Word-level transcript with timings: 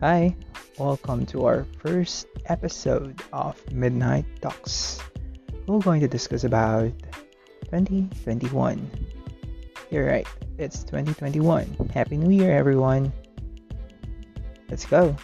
Hi, 0.00 0.36
welcome 0.78 1.26
to 1.26 1.44
our 1.46 1.66
first 1.82 2.28
episode 2.46 3.20
of 3.32 3.58
Midnight 3.72 4.26
Talks. 4.40 5.00
We're 5.66 5.80
going 5.80 6.00
to 6.02 6.06
discuss 6.06 6.44
about 6.44 6.92
2021. 7.64 8.90
You're 9.90 10.06
right, 10.06 10.26
it's 10.56 10.84
2021. 10.84 11.90
Happy 11.92 12.16
New 12.16 12.30
Year, 12.30 12.56
everyone. 12.56 13.12
Let's 14.70 14.86
go. 14.86 15.16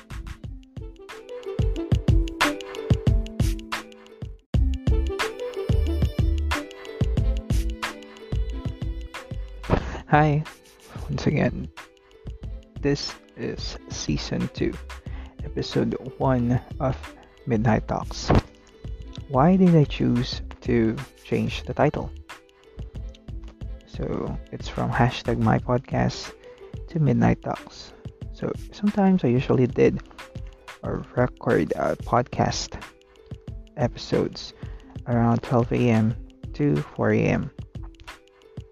Hi, 10.08 10.42
once 11.08 11.28
again. 11.28 11.68
This 12.80 13.14
is 13.36 13.78
season 13.88 14.48
2, 14.54 14.72
episode 15.44 15.96
1 16.18 16.60
of 16.80 16.96
Midnight 17.46 17.88
Talks. 17.88 18.30
Why 19.28 19.56
did 19.56 19.74
I 19.74 19.84
choose 19.84 20.42
to 20.62 20.96
change 21.24 21.64
the 21.64 21.74
title? 21.74 22.10
So 23.86 24.38
it's 24.52 24.68
from 24.68 24.90
hashtag 24.90 25.38
my 25.38 25.58
podcast 25.58 26.32
to 26.88 27.00
Midnight 27.00 27.42
Talks. 27.42 27.92
So 28.32 28.52
sometimes 28.72 29.24
I 29.24 29.28
usually 29.28 29.66
did 29.66 30.02
or 30.82 31.04
record 31.16 31.72
uh, 31.76 31.94
podcast 31.96 32.80
episodes 33.76 34.52
around 35.06 35.42
12 35.42 35.72
a.m. 35.72 36.16
to 36.54 36.76
4 36.76 37.10
a.m. 37.12 37.50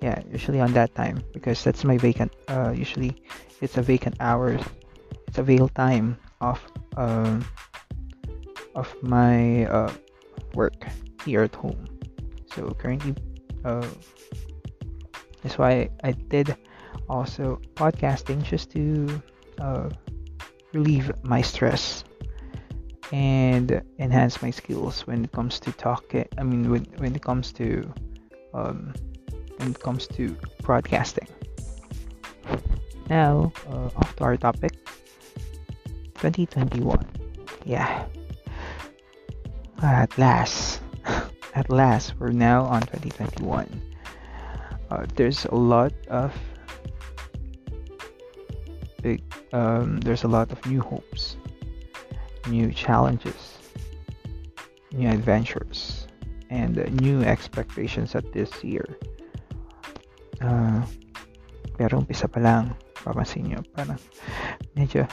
Yeah, 0.03 0.21
usually 0.29 0.59
on 0.59 0.73
that 0.73 0.95
time 0.97 1.23
because 1.33 1.63
that's 1.63 1.85
my 1.85 1.97
vacant. 1.97 2.35
Uh, 2.49 2.75
usually 2.75 3.15
it's 3.61 3.79
a 3.79 3.83
vacant 3.83 4.17
hours. 4.19 4.61
It's 5.29 5.39
a 5.39 5.45
veil 5.45 5.69
time 5.69 6.19
of 6.41 6.59
um 6.97 7.47
of 8.75 8.91
my 9.01 9.65
uh, 9.67 9.93
work 10.55 10.75
here 11.25 11.43
at 11.43 11.55
home. 11.55 11.87
So 12.51 12.75
currently, 12.75 13.15
uh, 13.65 13.87
that's 15.43 15.57
why 15.57 15.89
I 16.03 16.13
did 16.13 16.57
also 17.09 17.61
podcasting 17.77 18.43
just 18.43 18.73
to 18.73 19.23
uh, 19.61 19.89
relieve 20.73 21.13
my 21.23 21.43
stress 21.43 22.03
and 23.13 23.81
enhance 24.01 24.43
my 24.43 24.51
skills 24.51 25.07
when 25.07 25.23
it 25.25 25.31
comes 25.31 25.61
to 25.61 25.71
talking. 25.73 26.27
I 26.39 26.43
mean, 26.43 26.69
when 26.69 26.85
when 26.99 27.15
it 27.15 27.23
comes 27.23 27.53
to 27.55 27.87
um, 28.53 28.93
when 29.63 29.71
it 29.73 29.81
comes 29.81 30.07
to 30.09 30.37
broadcasting. 30.63 31.29
Now, 33.09 33.53
uh, 33.71 33.91
off 33.97 34.17
to 34.17 34.25
our 34.25 34.37
topic. 34.37 34.73
2021. 36.19 37.07
Yeah. 37.65 38.07
At 39.83 40.17
last, 40.19 40.81
at 41.55 41.71
last, 41.71 42.15
we're 42.19 42.31
now 42.31 42.63
on 42.65 42.83
2021. 42.83 43.67
Uh, 44.91 45.07
there's 45.15 45.45
a 45.47 45.55
lot 45.55 45.93
of 46.09 46.35
big, 49.03 49.23
um, 49.53 50.01
there's 50.01 50.25
a 50.25 50.29
lot 50.29 50.51
of 50.53 50.65
new 50.67 50.81
hopes, 50.81 51.37
new 52.49 52.73
challenges, 52.73 53.59
new 54.93 55.09
adventures, 55.09 56.07
and 56.51 56.79
uh, 56.79 56.85
new 57.01 57.23
expectations 57.23 58.15
at 58.15 58.33
this 58.33 58.63
year. 58.63 58.99
Uh, 60.43 60.83
pero 61.79 62.03
umpisa 62.03 62.27
pa 62.27 62.43
lang, 62.43 62.75
papansin 63.01 63.47
nyo, 63.47 63.63
parang 63.73 63.99
medyo 64.75 65.07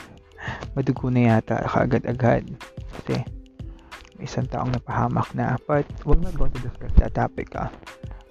madugo 0.74 1.08
na 1.08 1.38
yata 1.38 1.62
kaagad-agad. 1.64 2.44
Kasi 3.00 3.22
isang 4.20 4.46
taong 4.52 4.70
napahamak 4.74 5.32
na 5.32 5.56
but 5.64 5.88
we're 6.04 6.20
not 6.20 6.36
going 6.36 6.52
to 6.52 6.60
discuss 6.60 6.92
that 7.00 7.16
topic 7.16 7.48
ah. 7.56 7.72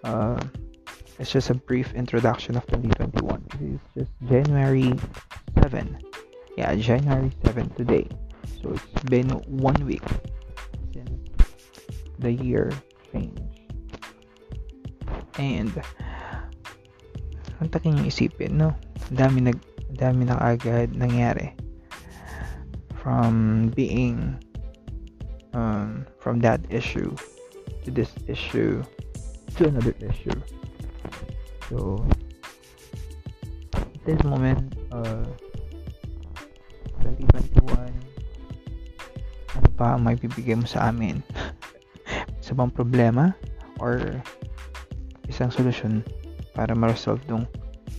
Uh, 0.06 0.40
it's 1.18 1.34
just 1.34 1.50
a 1.50 1.58
brief 1.58 1.92
introduction 1.92 2.56
of 2.56 2.64
2021 2.72 3.44
it's 3.60 3.84
just 3.98 4.14
January 4.24 4.96
7 5.60 6.00
yeah 6.56 6.72
January 6.78 7.34
7 7.44 7.68
today. 7.76 8.08
So 8.62 8.76
it's 8.76 9.04
been 9.10 9.30
one 9.48 9.78
week 9.86 10.06
since 10.94 11.10
the 12.20 12.32
year 12.32 12.72
changed. 13.12 13.42
And 15.40 15.72
ang 17.60 17.68
taking 17.68 18.00
yung 18.00 18.08
isipin 18.08 18.56
no? 18.56 18.72
Dami 19.12 19.52
nag 19.52 19.60
dami 20.00 20.28
na 20.28 20.40
agad 20.40 20.96
nangyari. 20.96 21.52
From 23.00 23.68
being 23.76 24.36
um, 25.56 26.08
from 26.20 26.40
that 26.44 26.64
issue 26.72 27.16
to 27.84 27.90
this 27.92 28.12
issue 28.28 28.84
to 29.56 29.62
another 29.68 29.96
issue. 30.04 30.36
So 31.68 32.04
this 34.04 34.20
moment 34.24 34.76
uh, 34.92 35.28
2021 37.04 37.92
ano 39.50 39.70
pa 39.76 39.96
ang 39.98 40.04
may 40.06 40.16
bibigay 40.16 40.56
mo 40.56 40.68
sa 40.68 40.92
amin? 40.92 41.20
Isa 42.42 42.56
bang 42.56 42.72
problema 42.72 43.36
or 43.80 44.22
isang 45.30 45.52
solusyon 45.54 46.02
para 46.60 46.76
ma-resolve 46.76 47.24
tong 47.24 47.48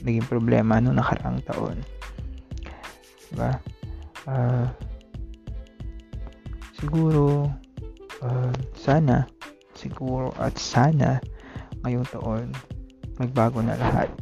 naging 0.05 0.29
problema 0.29 0.85
no 0.85 0.93
nakaraang 0.93 1.41
taon. 1.49 1.81
Diba? 3.33 3.57
Uh, 4.29 4.69
siguro 6.77 7.49
uh, 8.21 8.53
sana 8.77 9.25
siguro 9.73 10.29
at 10.37 10.61
sana 10.61 11.25
ngayong 11.81 12.05
taon 12.13 12.53
magbago 13.17 13.65
na 13.65 13.81
lahat. 13.81 14.13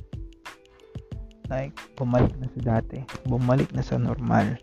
Like 1.51 1.75
bumalik 1.99 2.31
na 2.39 2.47
sa 2.55 2.79
dati. 2.79 3.03
Bumalik 3.27 3.75
na 3.75 3.83
sa 3.83 3.99
normal 3.99 4.55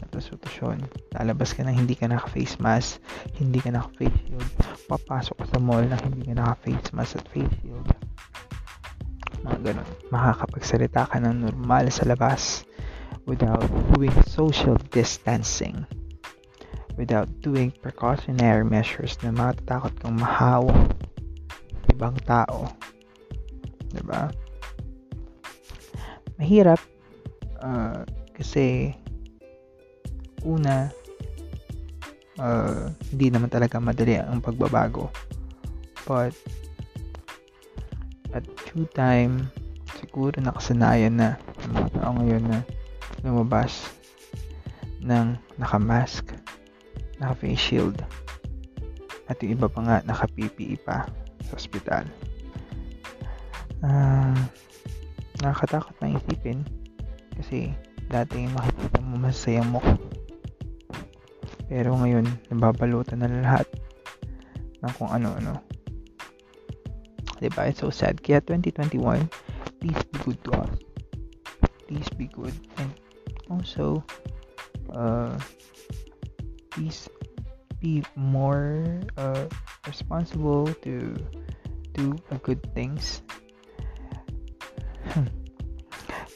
na 0.00 0.20
sitwasyon 0.20 0.76
lalabas 1.16 1.56
ka 1.56 1.64
na 1.64 1.72
hindi 1.72 1.96
ka 1.96 2.04
naka 2.04 2.28
face 2.32 2.60
mask 2.60 3.00
hindi 3.36 3.60
ka 3.60 3.76
naka 3.76 3.92
face 4.00 4.16
shield. 4.24 4.48
Papasok 4.88 5.36
ka 5.40 5.46
sa 5.52 5.58
mall 5.60 5.84
na 5.84 6.00
hindi 6.00 6.32
ka 6.32 6.36
naka 6.36 6.56
face 6.64 6.88
mask 6.96 7.20
at 7.20 7.28
face 7.28 7.52
shield 7.60 7.84
mga 9.42 9.58
ganun 9.62 9.88
makakapagsalita 10.10 11.10
ka 11.10 11.16
ng 11.18 11.46
normal 11.46 11.90
sa 11.90 12.06
labas 12.06 12.66
without 13.26 13.62
doing 13.94 14.14
social 14.26 14.74
distancing 14.90 15.86
without 16.96 17.28
doing 17.40 17.72
precautionary 17.80 18.64
measures 18.64 19.16
na 19.24 19.32
matatakot 19.32 19.92
kang 20.00 20.16
mahawa 20.20 20.74
ibang 21.92 22.16
tao. 22.24 22.68
ba? 24.04 24.32
Mahirap 26.40 26.80
uh, 27.60 28.02
kasi 28.34 28.96
una 30.42 30.90
uh, 32.40 32.90
hindi 33.12 33.30
naman 33.30 33.52
talaga 33.52 33.78
madali 33.78 34.18
ang 34.18 34.42
pagbabago. 34.42 35.12
But 36.02 36.34
at 38.32 38.44
two 38.68 38.88
time 38.96 39.48
siguro 40.00 40.34
nakasanayan 40.40 41.16
na 41.20 41.28
ng 41.68 41.72
mga 41.76 41.88
tao 42.00 42.10
ngayon 42.18 42.44
na 42.48 42.58
lumabas 43.22 43.92
ng 45.04 45.36
nakamask 45.60 46.24
naka 47.22 47.34
face 47.38 47.60
shield. 47.60 48.02
At 49.30 49.38
yung 49.40 49.54
iba 49.54 49.70
pa 49.70 49.80
nga 49.84 49.96
naka 50.02 50.26
PPE 50.26 50.82
pa 50.82 51.06
sa 51.46 51.52
ospital. 51.54 52.04
Uh, 53.82 54.34
nakakatakot 55.42 55.94
na 56.02 56.18
isipin 56.18 56.66
kasi 57.34 57.74
dati 58.06 58.46
makikita 58.46 59.02
mo 59.02 59.18
masayang 59.18 59.66
mo 59.72 59.82
pero 61.66 61.96
ngayon 61.96 62.28
nababalutan 62.52 63.24
na 63.24 63.32
lahat 63.42 63.66
ng 64.84 64.92
kung 65.00 65.10
ano-ano 65.10 65.58
diba 67.42 67.66
it's 67.66 67.82
so 67.82 67.90
sad 67.90 68.22
kaya 68.22 68.38
2021 68.46 69.26
please 69.82 70.02
be 70.14 70.16
good 70.22 70.38
to 70.46 70.50
us 70.62 70.72
please 71.90 72.08
be 72.14 72.30
good 72.30 72.54
and 72.78 72.90
also 73.50 74.00
uh, 74.94 75.34
please 76.70 77.10
be 77.82 78.02
more 78.14 78.86
uh, 79.18 79.44
responsible 79.86 80.70
to 80.86 81.18
do 81.92 82.16
good 82.42 82.62
things. 82.74 83.22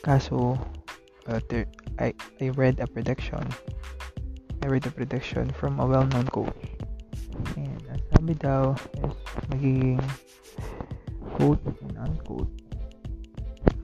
Kaso, 0.03 0.59
uh, 1.29 1.41
I, 1.99 2.13
I 2.41 2.49
read 2.51 2.81
a 2.81 2.87
prediction. 2.87 3.47
I 4.63 4.67
read 4.67 4.87
a 4.87 4.91
prediction 4.91 5.51
from 5.51 5.81
a 5.81 5.87
well-known 5.87 6.27
coach. 6.29 6.53
And 7.57 7.81
sabi 8.13 8.35
daw 8.35 8.75
is 9.01 9.15
magiging 9.49 10.03
quote 11.37 11.61
and 11.85 11.97
unquote 12.01 12.49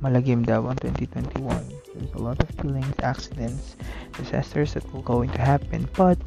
malagim 0.02 0.42
daw 0.42 0.66
ang 0.66 0.78
2021. 0.82 1.46
There's 1.94 2.14
a 2.18 2.22
lot 2.22 2.42
of 2.42 2.50
killings, 2.58 2.90
accidents, 3.06 3.78
disasters 4.18 4.74
that 4.74 4.82
will 4.90 5.06
going 5.06 5.30
to 5.30 5.40
happen. 5.40 5.86
But 5.94 6.18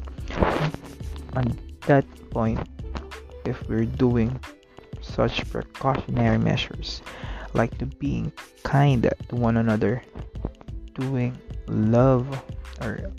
on 1.36 1.52
that 1.84 2.08
point, 2.32 2.64
if 3.44 3.60
we're 3.68 3.84
doing 3.84 4.32
such 5.04 5.44
precautionary 5.52 6.40
measures, 6.40 7.04
like 7.52 7.76
to 7.78 7.86
being 8.00 8.32
kind 8.64 9.04
to 9.04 9.34
one 9.36 9.60
another, 9.60 10.00
doing 10.96 11.36
love 11.68 12.24
or 12.80 13.12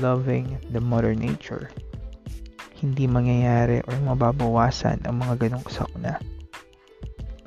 loving 0.00 0.56
the 0.72 0.80
mother 0.80 1.12
nature, 1.12 1.68
hindi 2.80 3.04
mangyayari 3.04 3.84
or 3.84 3.96
mababawasan 4.08 5.04
ang 5.04 5.20
mga 5.20 5.52
ganong 5.52 5.68
sakuna. 5.68 6.16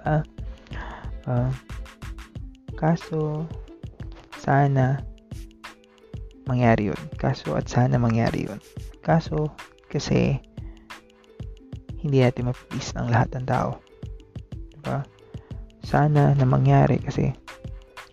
Diba? 0.01 0.25
Uh, 1.29 1.53
kaso, 2.73 3.45
sana 4.41 4.97
mangyari 6.49 6.89
yun. 6.89 7.01
Kaso 7.21 7.53
at 7.53 7.69
sana 7.69 8.01
mangyari 8.01 8.49
yun. 8.49 8.57
Kaso, 9.05 9.53
kasi 9.93 10.41
hindi 12.01 12.25
natin 12.25 12.49
mapipis 12.49 12.97
ang 12.97 13.13
lahat 13.13 13.29
ng 13.37 13.45
tao. 13.45 13.77
Diba? 14.73 15.05
Sana 15.85 16.33
na 16.33 16.45
mangyari 16.49 16.97
kasi 16.97 17.29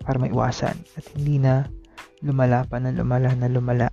para 0.05 0.21
maiwasan 0.21 0.77
at 0.97 1.05
hindi 1.17 1.41
na 1.41 1.65
lumala 2.21 2.69
pa 2.69 2.77
na 2.77 2.93
lumala 2.93 3.33
na 3.33 3.49
lumala. 3.49 3.89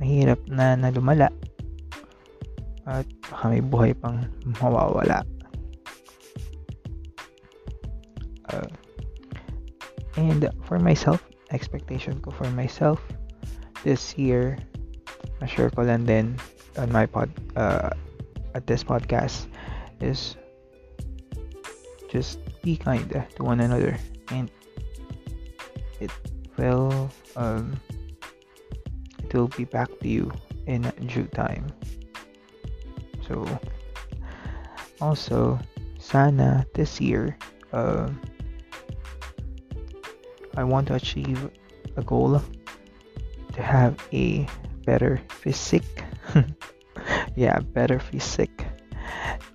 Mahirap 0.00 0.40
na 0.48 0.76
na 0.76 0.88
lumala 0.88 1.28
at 2.86 3.08
baka 3.28 3.44
may 3.50 3.60
buhay 3.60 3.92
pang 3.92 4.24
mawawala. 4.62 5.26
Uh, 8.50 8.66
and 10.16 10.50
for 10.64 10.78
myself, 10.78 11.22
expectation 11.50 12.20
ko 12.20 12.30
for 12.30 12.48
myself 12.50 13.00
this 13.84 14.16
year, 14.18 14.58
ma-share 15.40 15.70
ko 15.70 15.82
lang 15.82 16.04
din 16.04 16.34
on 16.78 16.90
my 16.90 17.06
pod, 17.06 17.30
uh, 17.56 17.90
at 18.54 18.66
this 18.66 18.82
podcast 18.82 19.46
is 20.00 20.36
just 22.08 22.40
be 22.62 22.76
kind 22.76 23.04
to 23.10 23.40
one 23.44 23.60
another. 23.60 23.98
And 24.32 24.50
it 26.00 26.10
will 26.56 27.10
um, 27.36 27.78
it 29.22 29.34
will 29.34 29.48
be 29.52 29.64
back 29.64 29.88
to 30.00 30.08
you 30.08 30.32
in 30.66 30.82
due 31.06 31.28
time. 31.36 31.68
So 33.28 33.46
also 35.00 35.58
sana 35.98 36.64
this 36.74 37.00
year 37.00 37.36
uh, 37.72 38.08
I 40.56 40.64
want 40.64 40.88
to 40.88 40.94
achieve 40.94 41.50
a 41.96 42.02
goal 42.02 42.40
to 43.52 43.62
have 43.62 43.96
a 44.12 44.48
better 44.84 45.20
physique. 45.28 46.04
Yeah, 47.36 47.60
better 47.60 48.00
physique 48.00 48.64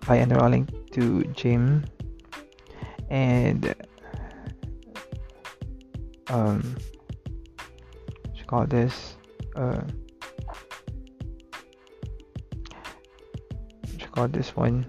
by 0.06 0.20
enrolling 0.22 0.70
to 0.94 1.26
gym. 1.34 1.84
And 3.10 3.74
um 6.30 6.78
what 8.22 8.38
you 8.38 8.46
call 8.46 8.66
this? 8.70 9.18
Uh 9.58 9.82
what 13.90 14.12
call 14.14 14.28
this 14.30 14.56
one? 14.56 14.86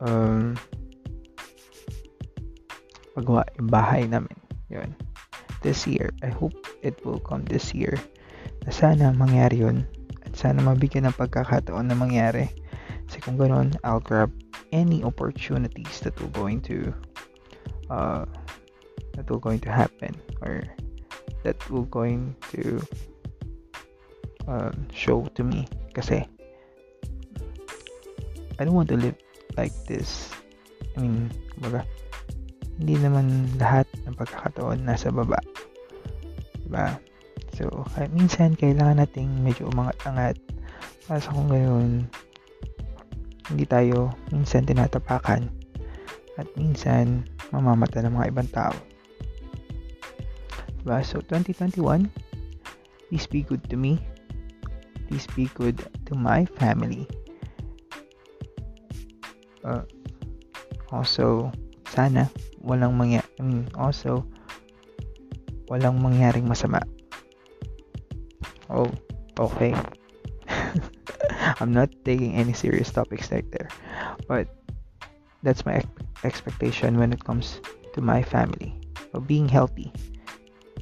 Um 0.00 0.56
pagawa 3.12 3.44
yung 3.60 3.68
bahay 3.68 4.08
namin. 4.08 4.40
Yun 4.72 5.09
this 5.60 5.86
year. 5.86 6.10
I 6.22 6.28
hope 6.28 6.54
it 6.82 7.00
will 7.04 7.20
come 7.20 7.44
this 7.44 7.72
year 7.74 7.98
na 8.64 8.70
sana 8.72 9.12
mangyari 9.12 9.64
yun. 9.64 9.86
Sana 10.30 10.62
mabigyan 10.62 11.10
ng 11.10 11.16
pagkakataon 11.16 11.90
na 11.90 11.96
mangyari. 11.98 12.52
Kasi 13.10 13.18
kung 13.18 13.34
ganoon, 13.34 13.74
I'll 13.82 14.02
grab 14.02 14.30
any 14.70 15.02
opportunities 15.02 15.98
that 16.06 16.14
will 16.22 16.30
going 16.30 16.62
to 16.70 16.94
uh, 17.90 18.22
that 19.18 19.26
will 19.26 19.42
going 19.42 19.58
to 19.66 19.70
happen 19.70 20.14
or 20.46 20.62
that 21.42 21.58
will 21.66 21.88
going 21.90 22.38
to 22.54 22.78
uh, 24.46 24.70
show 24.94 25.26
to 25.34 25.42
me. 25.42 25.66
Kasi 25.90 26.22
I 28.58 28.62
don't 28.62 28.78
want 28.78 28.92
to 28.94 28.98
live 29.00 29.18
like 29.58 29.74
this. 29.90 30.30
I 30.94 31.02
mean 31.02 31.32
baga 31.58 31.82
hindi 32.80 32.96
naman 32.96 33.44
lahat 33.60 33.84
ng 34.08 34.16
pagkakataon 34.16 34.80
nasa 34.88 35.12
baba 35.12 35.36
diba 36.64 36.96
So, 37.60 37.68
kaya 37.92 38.08
minsan 38.14 38.56
kailangan 38.56 39.04
nating 39.04 39.44
medyo 39.44 39.68
umangat-angat 39.68 40.40
para 41.04 41.20
sa 41.20 41.34
kung 41.34 41.52
gayon 41.52 42.08
hindi 43.52 43.66
tayo 43.66 44.14
minsan 44.32 44.64
tinatapakan 44.64 45.50
at 46.38 46.48
minsan 46.54 47.26
mamamata 47.52 48.00
ng 48.00 48.16
mga 48.16 48.28
ibang 48.32 48.48
tao. 48.54 48.72
Diba? 50.80 51.04
So, 51.04 51.20
2021, 51.26 52.08
please 53.10 53.26
be 53.26 53.42
good 53.42 53.60
to 53.68 53.76
me. 53.76 54.00
Please 55.10 55.28
be 55.34 55.50
good 55.58 55.76
to 56.08 56.16
my 56.16 56.46
family. 56.56 57.04
Uh, 59.66 59.82
also, 60.94 61.50
sana 61.90 62.30
walang 62.62 62.94
mangyari, 62.94 63.26
I 63.38 63.42
mean, 63.42 63.66
also, 63.74 64.22
walang 65.70 66.02
mangyaring 66.02 66.46
masama 66.46 66.82
Oh, 68.70 68.86
okay. 69.38 69.74
I'm 71.58 71.74
not 71.74 71.90
taking 72.04 72.38
any 72.38 72.54
serious 72.54 72.90
topics 72.90 73.30
like 73.34 73.50
there. 73.50 73.66
But 74.30 74.46
that's 75.42 75.66
my 75.66 75.82
expectation 76.22 76.98
when 76.98 77.12
it 77.12 77.24
comes 77.24 77.58
to 77.94 78.00
my 78.00 78.22
family. 78.22 78.78
Of 79.10 79.26
being 79.26 79.50
healthy. 79.50 79.90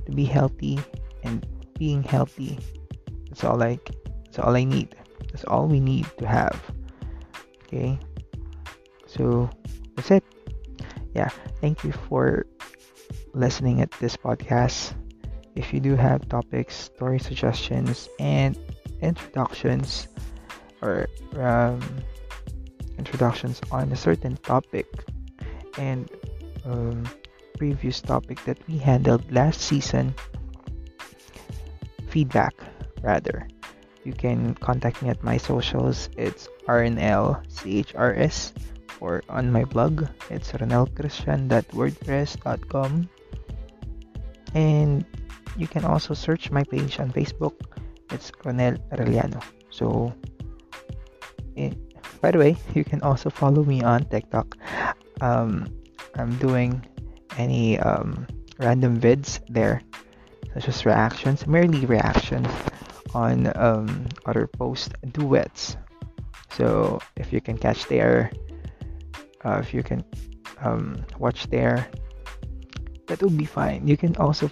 To 0.04 0.12
be 0.12 0.28
healthy 0.28 0.76
and 1.25 1.49
being 1.81 2.04
healthy. 2.04 2.61
That's 3.32 3.44
all 3.44 3.62
I 3.62 3.81
that's 4.28 4.38
all 4.38 4.52
I 4.52 4.64
need. 4.64 4.93
That's 5.32 5.49
all 5.49 5.64
we 5.64 5.81
need 5.81 6.04
to 6.20 6.28
have. 6.28 6.61
Okay? 7.64 7.96
So 9.08 9.49
that's 9.96 10.12
it. 10.12 10.25
Yeah, 11.19 11.35
thank 11.59 11.82
you 11.82 11.91
for 11.91 12.47
listening 13.35 13.82
at 13.82 13.91
this 13.99 14.15
podcast. 14.15 14.95
If 15.59 15.75
you 15.75 15.83
do 15.83 15.99
have 15.99 16.28
topics, 16.28 16.95
story 16.95 17.19
suggestions, 17.19 18.09
and 18.23 18.54
introductions 19.02 20.07
or 20.81 21.11
um, 21.35 21.83
introductions 23.02 23.59
on 23.75 23.90
a 23.90 23.97
certain 23.99 24.38
topic 24.47 24.87
and 25.75 26.07
um, 26.64 27.02
previous 27.59 27.99
topic 28.00 28.38
that 28.45 28.62
we 28.69 28.78
handled 28.78 29.26
last 29.35 29.61
season, 29.61 30.14
feedback 32.07 32.54
rather, 33.02 33.49
you 34.04 34.12
can 34.12 34.54
contact 34.62 35.02
me 35.02 35.09
at 35.11 35.25
my 35.25 35.37
socials. 35.37 36.11
It's 36.16 36.47
rnlchrs 36.69 37.42
or 39.00 39.23
on 39.28 39.52
my 39.52 39.64
blog. 39.64 40.07
It's 40.31 40.52
ronelchristian.wordpress.com. 40.52 43.09
And 44.55 45.05
you 45.57 45.67
can 45.67 45.85
also 45.85 46.14
search 46.14 46.50
my 46.50 46.64
page 46.64 46.99
on 47.00 47.12
Facebook. 47.12 47.52
It's 48.11 48.31
Ronel 48.45 48.78
Arellano. 48.90 49.43
So, 49.71 50.14
eh, 51.57 51.73
by 52.21 52.31
the 52.31 52.38
way, 52.38 52.57
you 52.75 52.85
can 52.85 53.02
also 53.02 53.31
follow 53.31 53.64
me 53.64 53.83
on 53.83 54.05
TikTok. 54.07 54.57
Um, 55.21 55.67
I'm 56.14 56.37
doing 56.38 56.87
any 57.37 57.78
um, 57.78 58.26
random 58.59 59.00
vids 59.00 59.40
there, 59.49 59.83
such 60.55 60.69
as 60.69 60.87
reactions, 60.87 61.47
merely 61.47 61.87
reactions 61.87 62.49
on 63.14 63.50
um, 63.57 64.07
other 64.26 64.47
post 64.47 64.95
duets. 65.12 65.76
So 66.50 67.00
if 67.17 67.33
you 67.33 67.40
can 67.40 67.57
catch 67.57 67.87
there, 67.87 68.31
uh, 69.45 69.59
if 69.62 69.73
you 69.75 69.83
can 69.83 70.04
um, 70.61 71.04
watch 71.18 71.49
there, 71.49 71.88
that 73.07 73.23
would 73.23 73.37
be 73.37 73.45
fine. 73.45 73.87
You 73.87 73.97
can 73.97 74.16
also 74.16 74.50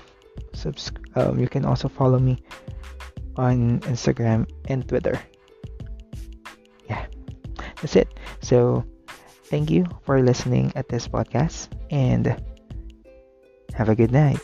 subs- 0.52 0.92
um, 1.14 1.38
you 1.38 1.48
can 1.48 1.64
also 1.64 1.88
follow 1.88 2.18
me 2.18 2.42
on 3.36 3.80
Instagram 3.80 4.48
and 4.68 4.86
Twitter. 4.88 5.20
Yeah, 6.88 7.06
that's 7.80 7.96
it. 7.96 8.08
So, 8.40 8.84
thank 9.50 9.70
you 9.70 9.86
for 10.02 10.22
listening 10.22 10.72
at 10.74 10.88
this 10.88 11.06
podcast 11.08 11.68
and 11.90 12.40
have 13.74 13.88
a 13.88 13.94
good 13.94 14.12
night. 14.12 14.40